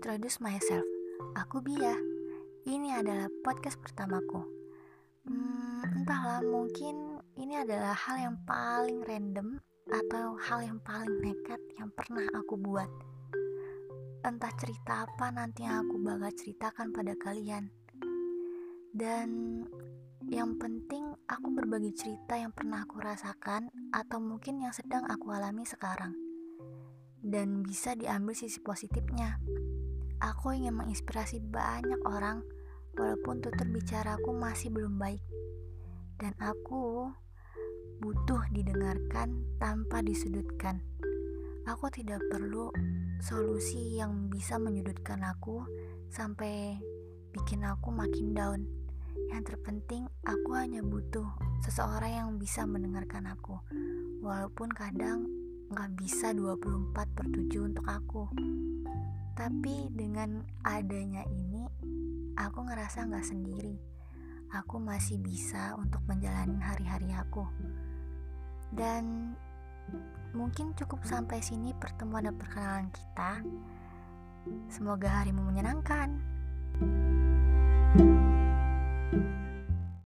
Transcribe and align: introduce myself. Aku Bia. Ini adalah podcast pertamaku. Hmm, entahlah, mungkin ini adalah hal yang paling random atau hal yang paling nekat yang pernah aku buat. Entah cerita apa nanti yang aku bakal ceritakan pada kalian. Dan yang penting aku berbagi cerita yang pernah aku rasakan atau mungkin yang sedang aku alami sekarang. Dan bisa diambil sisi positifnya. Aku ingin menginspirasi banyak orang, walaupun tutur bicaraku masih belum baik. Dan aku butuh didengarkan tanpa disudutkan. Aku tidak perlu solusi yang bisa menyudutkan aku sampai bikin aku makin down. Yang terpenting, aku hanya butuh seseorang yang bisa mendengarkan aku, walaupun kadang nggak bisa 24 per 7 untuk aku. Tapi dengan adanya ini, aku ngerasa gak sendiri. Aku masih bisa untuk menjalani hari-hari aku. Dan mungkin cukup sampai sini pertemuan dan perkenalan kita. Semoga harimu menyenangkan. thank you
introduce 0.00 0.40
myself. 0.40 0.88
Aku 1.36 1.60
Bia. 1.60 1.92
Ini 2.64 3.04
adalah 3.04 3.28
podcast 3.44 3.76
pertamaku. 3.76 4.40
Hmm, 5.28 5.84
entahlah, 5.92 6.40
mungkin 6.40 7.20
ini 7.36 7.60
adalah 7.60 7.92
hal 7.92 8.16
yang 8.16 8.36
paling 8.48 9.04
random 9.04 9.60
atau 9.92 10.40
hal 10.40 10.64
yang 10.64 10.80
paling 10.80 11.20
nekat 11.20 11.60
yang 11.76 11.92
pernah 11.92 12.24
aku 12.32 12.56
buat. 12.56 12.88
Entah 14.24 14.56
cerita 14.56 15.04
apa 15.04 15.28
nanti 15.28 15.68
yang 15.68 15.84
aku 15.84 16.00
bakal 16.00 16.32
ceritakan 16.32 16.88
pada 16.96 17.12
kalian. 17.20 17.68
Dan 18.96 19.28
yang 20.32 20.56
penting 20.56 21.12
aku 21.28 21.52
berbagi 21.52 21.92
cerita 21.92 22.40
yang 22.40 22.56
pernah 22.56 22.88
aku 22.88 22.96
rasakan 22.96 23.68
atau 23.92 24.16
mungkin 24.16 24.64
yang 24.64 24.72
sedang 24.72 25.04
aku 25.12 25.28
alami 25.28 25.68
sekarang. 25.68 26.16
Dan 27.20 27.62
bisa 27.62 27.92
diambil 27.92 28.32
sisi 28.32 28.60
positifnya. 28.64 29.36
Aku 30.20 30.52
ingin 30.52 30.76
menginspirasi 30.76 31.40
banyak 31.40 32.00
orang, 32.08 32.44
walaupun 32.96 33.44
tutur 33.44 33.68
bicaraku 33.68 34.32
masih 34.32 34.72
belum 34.72 34.96
baik. 34.96 35.20
Dan 36.20 36.36
aku 36.40 37.08
butuh 38.00 38.40
didengarkan 38.52 39.44
tanpa 39.60 40.00
disudutkan. 40.00 40.80
Aku 41.68 41.92
tidak 41.92 42.24
perlu 42.32 42.72
solusi 43.20 44.00
yang 44.00 44.32
bisa 44.32 44.56
menyudutkan 44.56 45.20
aku 45.20 45.64
sampai 46.08 46.80
bikin 47.36 47.62
aku 47.64 47.92
makin 47.92 48.32
down. 48.32 48.60
Yang 49.30 49.54
terpenting, 49.54 50.10
aku 50.26 50.56
hanya 50.58 50.82
butuh 50.82 51.28
seseorang 51.62 52.12
yang 52.12 52.30
bisa 52.40 52.66
mendengarkan 52.66 53.30
aku, 53.30 53.62
walaupun 54.24 54.72
kadang 54.74 55.39
nggak 55.70 55.90
bisa 55.94 56.34
24 56.34 57.14
per 57.14 57.26
7 57.30 57.46
untuk 57.62 57.86
aku. 57.86 58.26
Tapi 59.38 59.86
dengan 59.94 60.42
adanya 60.66 61.22
ini, 61.30 61.62
aku 62.34 62.66
ngerasa 62.66 63.06
gak 63.06 63.24
sendiri. 63.24 63.78
Aku 64.50 64.82
masih 64.82 65.22
bisa 65.22 65.78
untuk 65.78 66.02
menjalani 66.10 66.58
hari-hari 66.58 67.14
aku. 67.14 67.46
Dan 68.74 69.32
mungkin 70.34 70.74
cukup 70.74 71.06
sampai 71.06 71.38
sini 71.38 71.70
pertemuan 71.78 72.26
dan 72.26 72.34
perkenalan 72.34 72.90
kita. 72.90 73.40
Semoga 74.68 75.22
harimu 75.22 75.46
menyenangkan. 75.46 76.18
thank 76.80 76.86
you 76.86 77.09